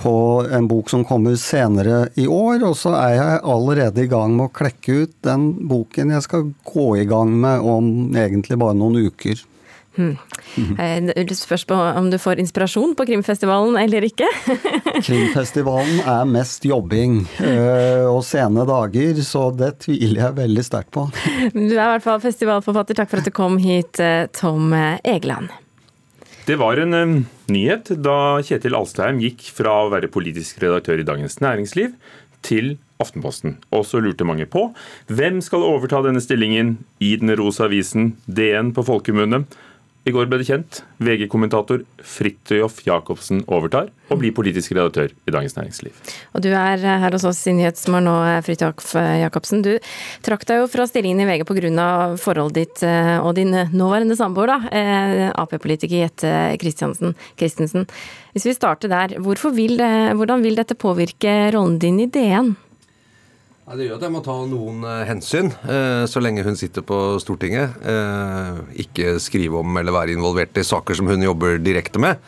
på 0.00 0.14
en 0.52 0.68
bok 0.70 0.90
som 0.92 1.04
kommer 1.04 1.36
senere 1.40 2.06
i 2.20 2.26
år, 2.30 2.62
og 2.64 2.74
så 2.78 2.94
er 2.96 3.14
jeg 3.18 3.44
allerede 3.54 4.04
i 4.04 4.10
gang 4.10 4.34
med 4.36 4.48
å 4.48 4.54
klekke 4.56 5.02
ut 5.04 5.14
den 5.26 5.50
boken 5.68 6.14
jeg 6.16 6.24
skal 6.26 6.50
gå 6.72 6.88
i 7.02 7.06
gang 7.08 7.32
med 7.42 7.60
om 7.60 7.92
egentlig 8.16 8.58
bare 8.60 8.76
noen 8.78 9.00
uker. 9.10 9.44
Hmm. 9.98 10.14
Eh, 10.78 11.02
Det 11.26 11.36
spørs 11.36 11.64
på 11.66 11.74
om 11.74 12.10
du 12.10 12.16
får 12.18 12.38
inspirasjon 12.40 12.94
på 12.96 13.04
krimfestivalen 13.08 13.76
eller 13.76 14.06
ikke. 14.06 14.28
Krimfestivalen 15.06 16.00
er 16.06 16.28
mest 16.30 16.64
jobbing 16.64 17.24
eh, 17.42 18.06
og 18.08 18.22
sene 18.24 18.64
dager, 18.68 19.18
så 19.26 19.48
det 19.52 19.74
tviler 19.84 20.22
jeg 20.28 20.38
veldig 20.38 20.64
sterkt 20.66 20.94
på. 20.94 21.08
Du 21.52 21.74
er 21.74 21.74
i 21.74 21.90
hvert 21.96 22.06
fall 22.06 22.22
festivalforfatter. 22.22 23.00
Takk 23.02 23.10
for 23.10 23.20
at 23.20 23.28
du 23.28 23.34
kom 23.34 23.58
hit, 23.60 24.00
eh, 24.00 24.28
Tom 24.36 24.72
Egeland. 24.72 25.50
Det 26.50 26.56
var 26.58 26.80
en 26.82 26.94
eh, 26.98 27.10
nyhet 27.46 27.92
da 28.02 28.40
Kjetil 28.42 28.74
Alstheim 28.74 29.20
gikk 29.22 29.44
fra 29.54 29.84
å 29.84 29.90
være 29.92 30.08
politisk 30.10 30.56
redaktør 30.64 30.98
i 30.98 31.04
Dagens 31.06 31.36
Næringsliv 31.38 31.92
til 32.42 32.72
Aftenposten. 32.98 33.52
Og 33.70 33.84
så 33.86 34.00
lurte 34.02 34.26
mange 34.26 34.48
på 34.50 34.64
hvem 35.06 35.38
skal 35.46 35.62
overta 35.62 36.00
denne 36.02 36.18
stillingen 36.24 36.72
i 36.98 37.12
Den 37.20 37.30
rosa 37.38 37.68
avisen, 37.68 38.16
DN 38.26 38.72
på 38.74 38.82
folkemunne. 38.88 39.44
I 40.10 40.14
går 40.14 40.26
ble 40.26 40.40
det 40.40 40.48
kjent. 40.48 40.80
VG-kommentator 40.98 41.84
Fridtjof 42.02 42.80
Jacobsen 42.82 43.44
overtar 43.46 43.90
og 44.10 44.18
blir 44.18 44.34
politisk 44.34 44.72
redaktør 44.74 45.12
i 45.12 45.34
Dagens 45.34 45.54
Næringsliv. 45.54 45.94
Og 46.34 46.42
du 46.42 46.48
er 46.50 46.82
eh, 46.82 46.98
her 47.04 47.14
hos 47.14 47.26
oss 47.28 47.42
i 47.46 47.54
Nyhetsmorgen 47.54 48.08
nå, 48.08 48.14
Fridtjof 48.46 48.94
Jacobsen. 48.96 49.62
Du 49.62 49.76
trakk 50.26 50.46
deg 50.48 50.62
jo 50.62 50.70
fra 50.72 50.88
stillingen 50.90 51.22
i 51.22 51.28
VG 51.28 51.46
pga. 51.46 51.90
forholdet 52.18 52.58
ditt 52.58 52.82
eh, 52.86 53.18
og 53.22 53.36
din 53.38 53.54
nåværende 53.54 54.18
samboer, 54.18 54.50
da, 54.50 54.58
eh, 54.74 55.28
Ap-politiker 55.30 56.02
Jette. 56.02 56.32
Christensen. 56.60 57.86
Hvis 58.34 58.48
vi 58.48 58.56
starter 58.56 58.90
der, 58.90 59.14
vil 59.20 59.78
hvordan 60.16 60.42
vil 60.42 60.58
dette 60.58 60.74
påvirke 60.74 61.52
rollen 61.54 61.78
din 61.78 62.00
i 62.02 62.10
DN? 62.10 62.54
Ja, 63.70 63.76
det 63.78 63.84
gjør 63.86 64.00
at 64.00 64.02
jeg 64.02 64.10
må 64.10 64.20
ta 64.26 64.34
noen 64.50 64.80
eh, 64.82 65.04
hensyn 65.06 65.52
eh, 65.62 66.02
så 66.10 66.18
lenge 66.18 66.42
hun 66.42 66.56
sitter 66.58 66.82
på 66.82 66.96
Stortinget. 67.22 67.76
Eh, 67.86 68.56
ikke 68.82 69.12
skrive 69.22 69.60
om 69.60 69.78
eller 69.78 69.94
være 69.94 70.16
involvert 70.16 70.58
i 70.58 70.64
saker 70.66 70.98
som 70.98 71.06
hun 71.06 71.22
jobber 71.22 71.60
direkte 71.62 72.02
med. 72.02 72.18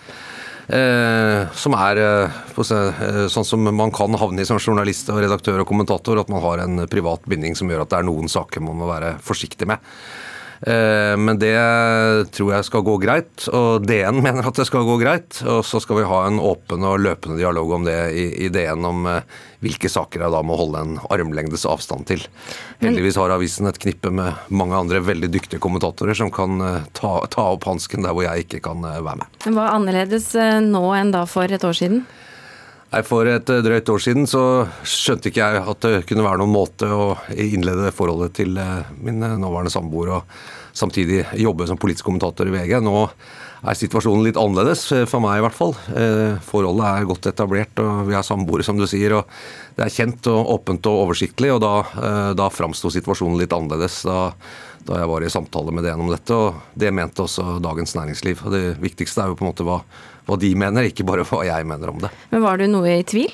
Eh, 0.71 1.51
som 1.59 1.75
er 1.75 1.99
eh, 1.99 2.39
sånn 2.63 3.49
som 3.49 3.67
man 3.75 3.91
kan 3.91 4.15
havne 4.23 4.45
i 4.45 4.47
som 4.47 4.63
journalist 4.63 5.11
og 5.11 5.19
redaktør 5.25 5.65
og 5.65 5.67
kommentator, 5.73 6.23
at 6.23 6.31
man 6.31 6.47
har 6.47 6.63
en 6.63 6.85
privat 6.87 7.27
binding 7.27 7.59
som 7.59 7.75
gjør 7.75 7.83
at 7.89 7.91
det 7.91 7.99
er 7.99 8.07
noen 8.07 8.31
saker 8.31 8.63
man 8.63 8.79
må 8.79 8.93
være 8.93 9.17
forsiktig 9.27 9.67
med. 9.67 9.83
Eh, 10.63 11.17
Men 11.19 11.39
det 11.43 11.57
tror 12.35 12.53
jeg 12.55 12.67
skal 12.69 12.85
gå 12.87 12.97
greit, 13.03 13.47
og 13.51 13.87
DN 13.87 14.21
mener 14.27 14.47
at 14.47 14.59
det 14.59 14.67
skal 14.69 14.87
gå 14.87 14.99
greit. 15.03 15.41
Og 15.47 15.65
så 15.67 15.81
skal 15.83 15.99
vi 16.01 16.09
ha 16.09 16.21
en 16.29 16.39
åpen 16.43 16.85
og 16.87 17.01
løpende 17.03 17.41
dialog 17.41 17.75
om 17.79 17.89
det 17.89 17.97
i, 18.15 18.27
i 18.47 18.51
DN, 18.53 18.85
om 18.87 19.07
eh, 19.11 19.27
hvilke 19.63 19.91
saker 19.91 20.25
jeg 20.25 20.35
da 20.35 20.43
må 20.47 20.57
holde 20.59 20.81
en 20.83 20.97
armlengdes 21.15 21.67
avstand 21.71 22.07
til. 22.11 22.25
Heldigvis 22.83 23.19
har 23.21 23.35
avisen 23.35 23.71
et 23.71 23.79
knippe 23.83 24.11
med 24.15 24.39
mange 24.51 24.79
andre 24.79 25.03
veldig 25.03 25.31
dyktige 25.35 25.63
kommentatorer 25.63 26.19
som 26.19 26.33
kan 26.35 26.59
eh, 26.63 26.89
ta, 26.99 27.15
ta 27.31 27.49
opp 27.57 27.67
hansken 27.71 28.07
der 28.07 28.15
hvor 28.15 28.27
jeg 28.27 28.47
ikke 28.47 28.63
kan 28.71 28.83
være 28.87 29.19
med. 29.23 29.41
Hva 29.49 29.69
er 29.69 29.79
annerledes 29.79 30.33
nå 30.67 30.87
enn 30.99 31.15
da 31.15 31.27
for 31.31 31.51
et 31.51 31.67
år 31.67 31.79
siden? 31.79 32.05
For 33.01 33.25
et 33.25 33.49
eh, 33.49 33.63
drøyt 33.65 33.89
år 33.89 34.03
siden 34.05 34.27
så 34.29 34.67
skjønte 34.85 35.31
ikke 35.31 35.41
jeg 35.41 35.61
at 35.73 35.85
det 35.87 36.03
kunne 36.09 36.25
være 36.27 36.43
noen 36.43 36.53
måte 36.53 36.89
å 36.93 37.15
innlede 37.33 37.93
forholdet 37.97 38.35
til 38.37 38.59
eh, 38.61 38.91
min 39.01 39.23
eh, 39.25 39.39
nåværende 39.41 39.73
samboer 39.73 40.11
og 40.19 40.35
samtidig 40.77 41.23
jobbe 41.41 41.65
som 41.69 41.81
politisk 41.81 42.05
kommentator 42.05 42.51
i 42.51 42.53
VG. 42.53 42.75
Nå 42.85 43.07
er 43.63 43.79
situasjonen 43.79 44.27
litt 44.27 44.41
annerledes, 44.41 44.85
for 45.09 45.23
meg 45.23 45.39
i 45.39 45.43
hvert 45.45 45.55
fall. 45.55 45.75
Forholdet 46.43 46.87
er 46.89 47.05
godt 47.07 47.29
etablert, 47.31 47.79
og 47.79 48.09
vi 48.09 48.17
er 48.19 48.25
samboere, 48.27 48.65
som 48.67 48.81
du 48.81 48.89
sier. 48.91 49.15
og 49.19 49.77
Det 49.77 49.85
er 49.85 49.93
kjent 49.93 50.27
og 50.33 50.49
åpent 50.57 50.89
og 50.91 51.03
oversiktlig, 51.05 51.53
og 51.55 51.61
da, 51.63 52.33
da 52.35 52.49
framsto 52.51 52.91
situasjonen 52.91 53.37
litt 53.39 53.53
annerledes. 53.55 54.01
Da, 54.09 54.33
da 54.89 54.99
jeg 54.99 55.11
var 55.13 55.23
i 55.23 55.31
samtale 55.31 55.77
med 55.77 55.87
DN 55.87 56.03
om 56.03 56.11
dette, 56.11 56.35
og 56.35 56.75
det 56.75 56.91
mente 56.97 57.23
også 57.23 57.61
Dagens 57.63 57.95
Næringsliv. 58.01 58.43
Det 58.57 58.65
viktigste 58.83 59.23
er 59.23 59.31
jo 59.31 59.39
på 59.39 59.47
en 59.47 59.53
måte 59.53 59.69
hva, 59.69 59.79
hva 60.27 60.39
de 60.39 60.53
mener, 60.59 60.89
ikke 60.91 61.07
bare 61.09 61.25
hva 61.29 61.45
jeg 61.49 61.67
mener 61.69 61.93
om 61.93 62.03
det. 62.05 62.13
Men 62.31 62.45
Var 62.45 62.63
du 62.63 62.69
noe 62.71 62.99
i 63.01 63.07
tvil? 63.07 63.33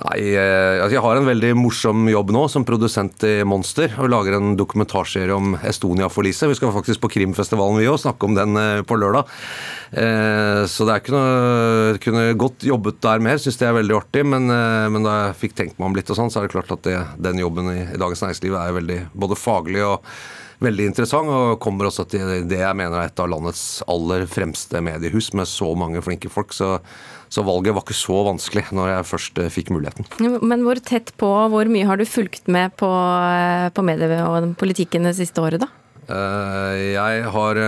Nei, 0.00 0.30
eh, 0.32 0.78
altså 0.80 0.94
jeg 0.94 1.02
har 1.04 1.18
en 1.18 1.26
veldig 1.28 1.50
morsom 1.60 2.06
jobb 2.08 2.30
nå 2.32 2.46
som 2.48 2.64
produsent 2.64 3.20
i 3.28 3.34
Monster. 3.44 3.92
Og 4.00 4.08
lager 4.08 4.38
en 4.38 4.54
dokumentarserie 4.56 5.34
om 5.34 5.58
Estonia-forliset. 5.60 6.48
Vi 6.48 6.56
skal 6.56 6.72
faktisk 6.72 7.02
på 7.02 7.10
Krimfestivalen 7.12 7.76
vi 7.82 7.88
òg, 7.90 7.98
snakke 8.00 8.28
om 8.30 8.38
den 8.38 8.56
eh, 8.56 8.80
på 8.88 8.96
lørdag. 8.96 9.28
Eh, 9.92 10.62
Så 10.70 10.86
det 10.88 10.94
er 10.94 11.02
ikke 11.02 11.16
noe 11.16 12.00
Kunne 12.00 12.24
godt 12.40 12.64
jobbet 12.64 13.00
der 13.04 13.20
mer, 13.20 13.40
syns 13.42 13.60
det 13.60 13.68
er 13.68 13.76
veldig 13.76 13.98
artig. 14.00 14.24
Men, 14.24 14.48
men 14.48 15.04
da 15.04 15.16
jeg 15.26 15.38
fikk 15.44 15.56
tenkt 15.58 15.76
meg 15.80 15.90
om 15.90 15.98
litt, 15.98 16.08
og 16.08 16.16
sånn, 16.16 16.32
så 16.32 16.40
er 16.40 16.48
det 16.48 16.54
klart 16.56 16.72
at 16.78 16.86
det, 16.86 16.96
den 17.20 17.42
jobben 17.44 17.68
i, 17.68 17.80
i 17.92 18.00
Dagens 18.00 18.24
Næringsliv 18.24 18.56
er 18.56 18.76
veldig 18.80 19.00
både 19.12 19.36
faglig 19.36 19.84
og 19.84 20.00
veldig 20.60 20.90
interessant, 20.90 21.28
og 21.32 21.58
kommer 21.62 21.88
også 21.88 22.04
til 22.12 22.44
det 22.50 22.60
jeg 22.60 22.76
mener 22.76 23.00
er 23.00 23.08
et 23.10 23.22
av 23.22 23.30
landets 23.32 23.80
aller 23.90 24.26
fremste 24.30 24.82
mediehus, 24.84 25.32
med 25.36 25.48
så 25.48 25.70
mange 25.78 26.02
flinke 26.04 26.30
folk. 26.32 26.52
Så, 26.56 26.74
så 27.32 27.44
valget 27.46 27.74
var 27.76 27.84
ikke 27.86 27.96
så 27.96 28.20
vanskelig 28.28 28.66
når 28.76 28.92
jeg 28.94 29.08
først 29.10 29.40
eh, 29.42 29.50
fikk 29.52 29.72
muligheten. 29.74 30.08
Men 30.44 30.64
hvor 30.66 30.80
tett 30.84 31.12
på, 31.20 31.28
hvor 31.52 31.70
mye 31.72 31.88
har 31.88 32.00
du 32.00 32.06
fulgt 32.08 32.48
med 32.52 32.74
på, 32.80 32.88
eh, 32.90 33.68
på 33.74 33.84
medie- 33.86 34.24
og 34.26 34.50
politikken 34.60 35.08
det 35.08 35.16
siste 35.18 35.42
året, 35.44 35.62
da? 35.64 35.70
Eh, 36.10 36.90
Jeg 36.96 37.22
har 37.30 37.60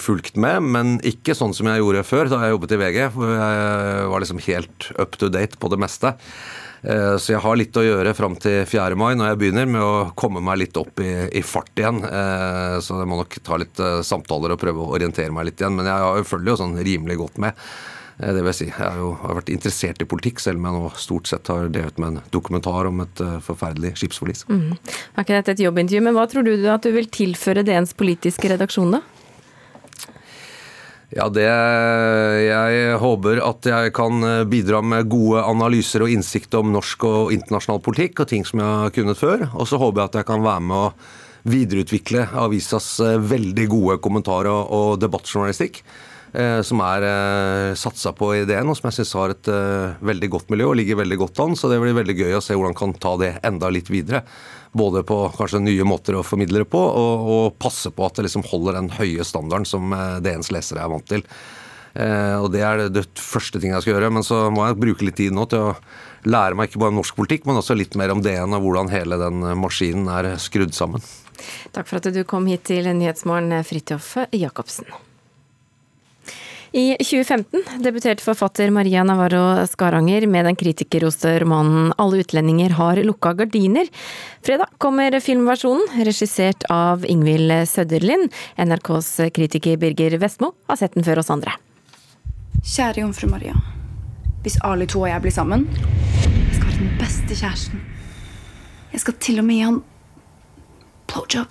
fulgt 0.00 0.38
med, 0.40 0.62
men 0.62 0.96
ikke 1.06 1.36
sånn 1.36 1.54
som 1.54 1.68
jeg 1.70 1.82
gjorde 1.82 2.06
før 2.08 2.30
da 2.32 2.42
jeg 2.46 2.56
jobbet 2.56 2.74
i 2.74 2.80
VG. 2.80 2.98
Jeg 3.04 4.08
var 4.14 4.24
liksom 4.24 4.42
helt 4.48 4.90
up 4.98 5.18
to 5.20 5.28
date 5.28 5.60
på 5.60 5.70
det 5.70 5.78
meste. 5.84 6.14
Eh, 6.82 7.16
Så 7.16 7.34
jeg 7.34 7.42
har 7.44 7.58
litt 7.58 7.76
å 7.76 7.84
gjøre 7.84 8.14
fram 8.16 8.36
til 8.40 8.64
4. 8.68 8.96
mai, 8.96 9.12
når 9.14 9.32
jeg 9.32 9.40
begynner 9.42 9.68
med 9.68 9.84
å 9.84 10.10
komme 10.16 10.42
meg 10.44 10.62
litt 10.62 10.80
opp 10.80 11.00
i, 11.04 11.12
i 11.36 11.42
fart 11.44 11.72
igjen. 11.76 12.02
Eh, 12.04 12.80
Så 12.80 12.98
jeg 13.00 13.10
må 13.10 13.20
nok 13.20 13.38
ta 13.44 13.60
litt 13.60 13.80
eh, 13.80 14.00
samtaler 14.06 14.54
og 14.54 14.60
prøve 14.62 14.84
å 14.84 14.92
orientere 14.96 15.32
meg 15.34 15.50
litt 15.50 15.60
igjen. 15.60 15.76
Men 15.76 15.90
jeg 15.90 16.28
følger 16.30 16.54
jo 16.54 16.60
sånn 16.64 16.78
rimelig 16.80 17.20
godt 17.20 17.40
med. 17.42 17.58
Det 18.20 18.36
vil 18.36 18.50
jeg 18.50 18.56
si. 18.58 18.66
Jeg 18.68 18.76
har 18.76 18.98
jo 19.00 19.14
vært 19.16 19.48
interessert 19.48 20.02
i 20.04 20.04
politikk, 20.04 20.42
selv 20.44 20.60
om 20.60 20.66
jeg 20.68 20.76
nå 20.76 20.88
stort 21.00 21.30
sett 21.30 21.48
har 21.48 21.70
drevet 21.72 21.96
med 21.96 22.10
en 22.10 22.26
dokumentar 22.34 22.90
om 22.90 23.00
et 23.00 23.22
forferdelig 23.46 23.94
skipsforlis. 23.96 24.42
Mm. 24.44 24.74
Dette 25.16 25.54
et 25.54 25.62
jobbintervju, 25.64 26.02
men 26.04 26.12
hva 26.18 26.26
tror 26.28 26.44
du 26.44 26.52
at 26.68 26.84
du 26.84 26.92
vil 26.92 27.08
tilføre 27.08 27.64
DNs 27.64 27.96
politiske 27.96 28.52
redaksjon, 28.52 28.92
da? 28.92 29.00
Ja, 31.10 31.26
det 31.26 31.42
Jeg 31.42 32.98
håper 33.02 33.40
at 33.42 33.66
jeg 33.66 33.94
kan 33.96 34.22
eh, 34.22 34.44
bidra 34.46 34.78
med 34.82 35.08
gode 35.10 35.42
analyser 35.42 36.04
og 36.04 36.12
innsikt 36.12 36.54
om 36.54 36.70
norsk 36.70 37.02
og 37.08 37.32
internasjonal 37.34 37.82
politikk, 37.82 38.22
og 38.22 38.30
ting 38.30 38.46
som 38.46 38.62
jeg 38.62 38.76
har 38.84 38.94
kunnet 38.94 39.18
før. 39.18 39.48
Og 39.58 39.66
så 39.66 39.80
håper 39.80 40.04
jeg 40.04 40.10
at 40.12 40.20
jeg 40.20 40.28
kan 40.30 40.44
være 40.46 40.62
med 40.68 40.76
å 40.76 40.92
videreutvikle 41.50 42.28
avisas 42.44 42.92
eh, 43.02 43.18
veldig 43.18 43.66
gode 43.72 43.98
kommentarer 44.04 44.70
og- 44.70 45.00
debattjournalistikk. 45.02 45.82
Eh, 46.32 46.60
Som 46.66 46.82
er 46.84 47.06
eh, 47.06 47.74
satsa 47.78 48.12
på 48.16 48.32
ideen, 48.38 48.68
og 48.68 48.78
som 48.78 48.88
jeg 48.88 49.00
syns 49.00 49.14
har 49.18 49.34
et 49.34 49.50
eh, 49.50 50.00
veldig 50.04 50.30
godt 50.34 50.50
miljø 50.52 50.70
og 50.70 50.78
ligger 50.80 51.00
veldig 51.02 51.20
godt 51.24 51.42
an. 51.44 51.56
Så 51.58 51.70
det 51.70 51.80
blir 51.82 51.96
veldig 51.96 52.16
gøy 52.18 52.36
å 52.38 52.42
se 52.44 52.56
hvordan 52.56 52.76
kan 52.78 52.94
ta 52.98 53.16
det 53.20 53.34
enda 53.46 53.70
litt 53.72 53.90
videre. 53.92 54.22
Både 54.76 55.02
på 55.06 55.22
kanskje 55.36 55.62
nye 55.64 55.86
måter 55.88 56.18
å 56.18 56.26
formidle 56.26 56.62
det 56.62 56.70
på, 56.70 56.80
og, 56.80 57.30
og 57.34 57.56
passe 57.62 57.90
på 57.90 58.06
at 58.06 58.18
det 58.18 58.28
liksom 58.28 58.46
holder 58.50 58.78
den 58.78 58.92
høye 59.00 59.26
standarden 59.26 59.66
som 59.66 59.90
DNs 60.22 60.52
lesere 60.54 60.84
er 60.84 60.92
vant 60.92 61.08
til. 61.10 61.26
Og 61.90 62.46
Det 62.54 62.60
er 62.62 62.84
det, 62.94 63.02
første 63.18 63.58
ting 63.58 63.72
jeg 63.74 63.82
skal 63.82 63.96
gjøre. 63.96 64.12
Men 64.14 64.22
så 64.22 64.44
må 64.54 64.68
jeg 64.68 64.78
bruke 64.78 65.08
litt 65.08 65.18
tid 65.18 65.34
nå 65.34 65.48
til 65.50 65.72
å 65.72 65.74
lære 66.22 66.54
meg 66.54 66.70
ikke 66.70 66.84
bare 66.84 66.94
norsk 66.94 67.18
politikk, 67.18 67.50
men 67.50 67.58
også 67.58 67.74
litt 67.74 67.98
mer 67.98 68.14
om 68.14 68.22
DN 68.22 68.54
og 68.54 68.62
hvordan 68.62 68.94
hele 68.94 69.18
den 69.18 69.42
maskinen 69.58 70.06
er 70.14 70.36
skrudd 70.38 70.70
sammen. 70.78 71.02
Takk 71.74 71.90
for 71.90 72.00
at 72.00 72.14
du 72.14 72.22
kom 72.28 72.46
hit 72.46 72.68
til 72.70 72.86
Nyhetsmorgen, 72.94 73.58
Fridtjof 73.66 74.16
Jacobsen. 74.36 74.90
I 76.72 76.96
2015 77.02 77.82
debuterte 77.82 78.22
forfatter 78.22 78.70
Maria 78.70 79.02
Navarro 79.04 79.66
Skaranger 79.66 80.26
med 80.26 80.44
den 80.44 80.56
kritikerroste 80.56 81.32
romanen 81.42 81.92
'Alle 81.98 82.20
utlendinger 82.22 82.70
har 82.70 82.96
lukka 82.96 83.32
gardiner'. 83.34 83.90
Fredag 84.42 84.66
kommer 84.78 85.20
filmversjonen, 85.20 86.04
regissert 86.04 86.64
av 86.70 87.04
Ingvild 87.04 87.68
Søderlind. 87.68 88.30
NRKs 88.56 89.32
kritiker 89.34 89.76
Birger 89.76 90.18
Vestmo 90.18 90.52
har 90.68 90.76
sett 90.76 90.94
den 90.94 91.04
før 91.04 91.18
oss 91.18 91.30
andre. 91.30 91.56
Kjære 92.62 93.02
jomfru 93.02 93.26
Maria. 93.30 93.54
Hvis 94.42 94.60
Ali 94.62 94.86
to 94.86 95.02
og 95.02 95.08
jeg 95.08 95.22
blir 95.22 95.32
sammen 95.32 95.66
Jeg 95.74 96.54
skal 96.54 96.68
være 96.68 96.78
den 96.78 96.98
beste 96.98 97.34
kjæresten. 97.34 97.80
Jeg 98.92 99.00
skal 99.00 99.14
til 99.14 99.38
og 99.38 99.44
med 99.44 99.54
gi 99.56 99.62
han 99.62 99.82
blowjob. 101.06 101.48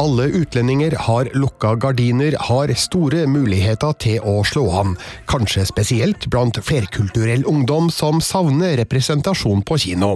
Alle 0.00 0.22
utlendinger 0.22 0.94
har 0.96 1.28
lukka 1.34 1.74
gardiner, 1.74 2.32
har 2.40 2.70
store 2.72 3.26
muligheter 3.28 3.92
til 4.00 4.22
å 4.24 4.38
slå 4.48 4.62
an. 4.80 4.94
Kanskje 5.28 5.66
spesielt 5.68 6.24
blant 6.32 6.56
flerkulturell 6.64 7.44
ungdom 7.50 7.90
som 7.92 8.22
savner 8.24 8.78
representasjon 8.80 9.60
på 9.68 9.76
kino. 9.82 10.14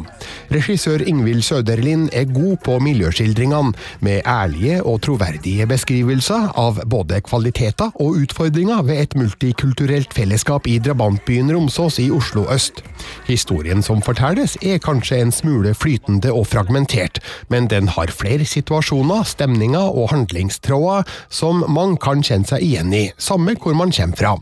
Regissør 0.55 1.05
Ingvild 1.05 1.45
Søderlind 1.45 2.09
er 2.17 2.31
god 2.33 2.63
på 2.65 2.79
miljøskildringene, 2.81 3.75
med 4.01 4.25
ærlige 4.25 4.79
og 4.89 5.03
troverdige 5.05 5.69
beskrivelser 5.69 6.49
av 6.57 6.81
både 6.89 7.21
kvaliteter 7.29 7.93
og 8.01 8.23
utfordringer 8.23 8.81
ved 8.89 9.03
et 9.03 9.19
multikulturelt 9.21 10.17
fellesskap 10.17 10.65
i 10.65 10.79
drabantbyen 10.81 11.53
Romsås 11.53 12.01
i 12.01 12.09
Oslo 12.15 12.47
øst. 12.49 12.81
Historien 13.29 13.85
som 13.85 14.01
fortelles 14.01 14.57
er 14.65 14.81
kanskje 14.81 15.21
en 15.21 15.37
smule 15.43 15.77
flytende 15.77 16.33
og 16.33 16.49
fragmentert, 16.49 17.21
men 17.53 17.69
den 17.69 17.93
har 17.93 18.17
flere 18.17 18.49
situasjoner, 18.49 19.29
stemninger 19.29 19.74
og 19.81 20.11
handlingstråder 20.13 21.09
som 21.33 21.65
man 21.73 21.97
kan 22.01 22.23
kjenne 22.25 22.49
seg 22.49 22.65
igjen 22.65 22.93
i, 22.95 23.05
samme 23.19 23.57
hvor 23.61 23.77
man 23.77 23.93
kommer 23.95 24.19
fra. 24.19 24.33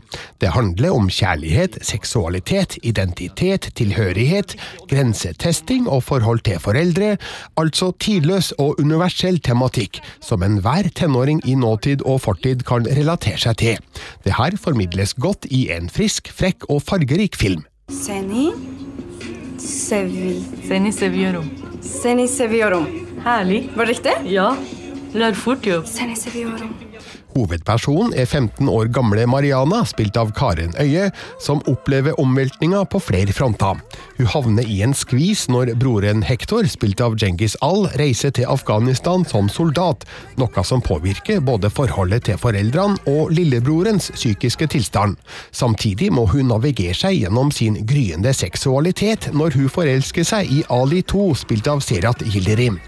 Det 0.41 0.53
handler 0.53 0.93
om 0.93 1.09
kjærlighet, 1.11 1.79
seksualitet, 1.85 2.77
identitet, 2.83 3.69
tilhørighet, 3.77 4.55
grensetesting 4.91 5.87
og 5.87 6.03
forhold 6.09 6.43
til 6.47 6.61
foreldre, 6.63 7.15
altså 7.59 7.91
tidløs 8.03 8.53
og 8.61 8.79
universell 8.81 9.39
tematikk 9.43 10.01
som 10.23 10.43
enhver 10.45 10.89
tenåring 10.95 11.41
i 11.49 11.55
nåtid 11.55 12.05
og 12.05 12.21
fortid 12.27 12.65
kan 12.67 12.87
relatere 12.87 13.39
seg 13.41 13.59
til. 13.61 13.81
Det 14.23 14.37
her 14.37 14.57
formidles 14.59 15.13
godt 15.13 15.47
i 15.51 15.67
en 15.75 15.89
frisk, 15.89 16.31
frekk 16.33 16.69
og 16.69 16.83
fargerik 16.85 17.37
film. 17.39 17.65
Seni 17.91 18.49
Sevi... 19.63 20.43
Seni 20.67 20.91
Seviorum. 20.91 21.49
Seni 21.81 22.27
Seviorum. 22.27 22.87
Herlig. 23.23 23.69
Var 23.75 23.85
det 23.85 23.93
riktig? 23.93 24.15
Ja. 24.33 24.49
Lær 25.13 25.35
fort, 25.37 25.65
jo. 25.67 25.83
Hovedpersonen 27.33 28.13
er 28.17 28.25
15 28.25 28.69
år 28.69 28.87
gamle 28.93 29.25
Mariana, 29.29 29.81
spilt 29.89 30.17
av 30.17 30.31
Karen 30.37 30.73
Øye, 30.81 31.09
som 31.41 31.61
opplever 31.69 32.17
omveltninga 32.21 32.83
på 32.89 33.01
flere 33.01 33.33
fronter. 33.33 33.79
Hun 34.17 34.29
havner 34.29 34.69
i 34.69 34.79
en 34.85 34.93
skvis 34.97 35.47
når 35.53 35.73
broren 35.81 36.23
Hector, 36.25 36.65
spilt 36.69 37.01
av 37.01 37.17
Djengis 37.17 37.55
Al, 37.65 37.87
reiser 38.01 38.33
til 38.33 38.49
Afghanistan 38.49 39.25
som 39.29 39.49
soldat, 39.53 40.05
noe 40.41 40.65
som 40.65 40.81
påvirker 40.81 41.41
både 41.45 41.69
forholdet 41.73 42.29
til 42.29 42.39
foreldrene 42.41 43.01
og 43.09 43.33
lillebrorens 43.33 44.11
psykiske 44.15 44.69
tilstand. 44.73 45.17
Samtidig 45.51 46.09
må 46.13 46.25
hun 46.33 46.49
navigere 46.53 46.97
seg 46.97 47.19
gjennom 47.19 47.53
sin 47.53 47.81
gryende 47.89 48.33
seksualitet 48.33 49.29
når 49.33 49.57
hun 49.57 49.69
forelsker 49.73 50.25
seg 50.25 50.49
i 50.53 50.63
Ali 50.73 51.01
2, 51.05 51.29
spilt 51.45 51.69
av 51.69 51.85
Serat 51.85 52.25
Yildirim. 52.29 52.81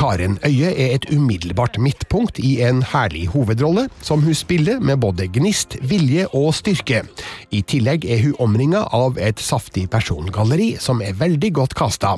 Karen 0.00 0.38
Øye 0.46 0.70
er 0.72 0.94
et 0.94 1.04
umiddelbart 1.12 1.74
midtpunkt 1.78 2.38
i 2.40 2.54
en 2.64 2.78
herlig 2.82 3.26
hovedrolle, 3.34 3.82
som 4.00 4.22
hun 4.24 4.34
spiller 4.34 4.80
med 4.80 4.96
både 4.96 5.26
gnist, 5.28 5.76
vilje 5.82 6.24
og 6.32 6.54
styrke. 6.56 7.02
I 7.52 7.60
tillegg 7.60 8.06
er 8.08 8.22
hun 8.22 8.38
omringa 8.40 8.86
av 8.96 9.20
et 9.20 9.42
saftig 9.44 9.84
persongalleri 9.92 10.70
som 10.80 11.04
er 11.04 11.18
veldig 11.20 11.52
godt 11.60 11.76
kasta. 11.76 12.14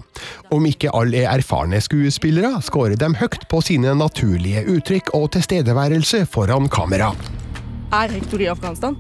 Om 0.55 0.71
ikke 0.71 0.95
alle 0.95 1.25
er 1.25 1.35
erfarne 1.35 1.83
skuespillere, 1.83 2.55
scorer 2.63 2.95
de 2.95 3.11
høyt 3.19 3.49
på 3.51 3.65
sine 3.67 3.99
naturlige 3.99 4.63
uttrykk 4.77 5.11
og 5.19 5.33
tilstedeværelse 5.35 6.23
foran 6.31 6.71
kamera. 6.71 7.11
Er 7.91 8.15
Hektor 8.15 8.47
i 8.47 8.53
Afghanistan? 8.55 8.95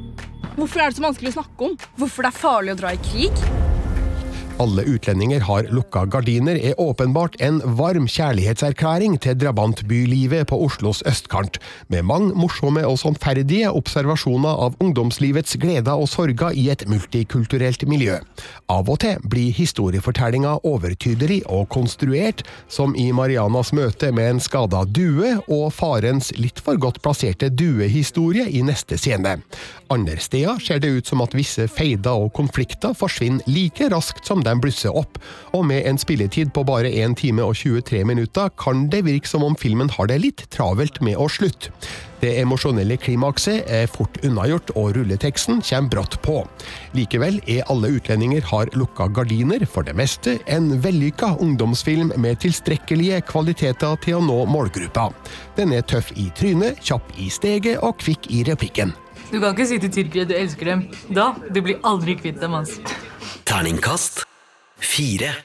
Hvorfor 0.57 0.83
er 0.83 0.91
det 0.91 0.99
så 0.99 1.07
vanskelig 1.07 1.37
å 1.37 1.39
snakke 1.39 1.71
om? 1.71 1.83
Hvorfor 2.03 2.27
det 2.27 2.35
er 2.35 2.43
farlig 2.49 2.75
å 2.75 2.83
dra 2.83 2.97
i 2.99 3.07
krig? 3.13 3.62
Alle 4.61 4.83
utlendinger 4.83 5.41
har 5.41 5.67
lukka 5.73 6.05
gardiner 6.13 6.59
er 6.61 6.81
åpenbart 6.81 7.39
en 7.41 7.61
varm 7.79 8.05
kjærlighetserklæring 8.11 9.17
til 9.25 9.39
drabantbylivet 9.41 10.47
på 10.51 10.59
Oslos 10.67 11.01
østkant, 11.09 11.57
med 11.89 12.05
mange 12.05 12.35
morsomme 12.37 12.85
og 12.87 12.99
sannferdige 13.01 13.71
observasjoner 13.73 14.61
av 14.67 14.77
ungdomslivets 14.85 15.57
gleder 15.63 15.97
og 15.97 16.11
sorger 16.13 16.53
i 16.53 16.69
et 16.75 16.85
multikulturelt 16.91 17.87
miljø. 17.89 18.19
Av 18.69 18.91
og 18.93 19.01
til 19.03 19.25
blir 19.33 19.55
historiefortellinga 19.57 20.59
overtydelig 20.69 21.41
og 21.49 21.71
konstruert, 21.73 22.45
som 22.69 22.95
i 22.95 23.09
Marianas 23.13 23.73
møte 23.73 24.13
med 24.13 24.35
en 24.35 24.43
skada 24.43 24.85
due 24.85 25.39
og 25.49 25.73
farens 25.73 26.31
litt 26.37 26.61
for 26.61 26.77
godt 26.77 27.01
plasserte 27.03 27.49
duehistorie 27.49 28.47
i 28.53 28.63
neste 28.63 29.01
scene. 29.01 29.39
Andre 29.93 30.21
steder 30.21 30.61
ser 30.63 30.79
det 30.81 30.93
ut 30.93 31.09
som 31.09 31.25
at 31.25 31.35
visse 31.37 31.67
feider 31.69 32.15
og 32.15 32.33
konflikter 32.37 32.95
forsvinner 32.97 33.45
like 33.51 33.89
raskt 33.93 34.29
som 34.29 34.42
de 34.47 34.55
blusser 34.61 34.95
opp, 34.95 35.19
og 35.53 35.67
med 35.69 35.87
en 35.89 35.99
spilletid 36.01 36.53
på 36.55 36.65
bare 36.69 36.93
1 36.93 37.19
time 37.21 37.45
og 37.45 37.57
23 37.59 38.05
minutter 38.09 38.53
kan 38.61 38.89
det 38.93 39.05
virke 39.07 39.29
som 39.29 39.45
om 39.47 39.57
filmen 39.59 39.91
har 39.97 40.11
det 40.11 40.23
litt 40.23 40.47
travelt 40.55 41.01
med 41.03 41.17
å 41.21 41.29
slutte. 41.31 41.73
Det 42.23 42.37
emosjonelle 42.39 42.95
klimakset 43.03 43.67
er 43.67 43.89
fort 43.91 44.21
unnagjort, 44.23 44.71
og 44.79 44.93
rulleteksten 44.95 45.59
kommer 45.67 45.91
brått 45.91 46.21
på. 46.23 46.37
Likevel 46.95 47.41
er 47.51 47.67
Alle 47.73 47.91
utlendinger 47.97 48.47
har 48.47 48.71
lukka 48.79 49.09
gardiner 49.11 49.67
for 49.67 49.83
det 49.83 49.97
meste 49.99 50.37
en 50.47 50.71
vellykka 50.85 51.33
ungdomsfilm 51.43 52.15
med 52.23 52.39
tilstrekkelige 52.45 53.25
kvaliteter 53.27 53.99
til 54.05 54.21
å 54.21 54.23
nå 54.23 54.39
målgruppa. 54.47 55.11
Den 55.59 55.75
er 55.75 55.83
tøff 55.83 56.15
i 56.15 56.31
trynet, 56.39 56.79
kjapp 56.79 57.11
i 57.19 57.27
steget 57.33 57.83
og 57.83 57.99
kvikk 57.99 58.31
i 58.31 58.45
replikken. 58.47 58.95
Du 59.33 59.41
kan 59.41 59.57
ikke 59.57 59.67
si 59.67 59.81
til 59.83 59.91
tyrkere 59.91 60.29
du 60.29 60.37
elsker 60.37 60.75
dem. 60.75 60.91
Da 61.11 61.33
du 61.51 61.63
blir 61.65 61.81
aldri 61.83 62.19
kvitt 62.21 62.39
dem, 62.43 62.55
altså. 62.55 62.85
Terningkast 63.49 64.29
fire. 64.83 65.45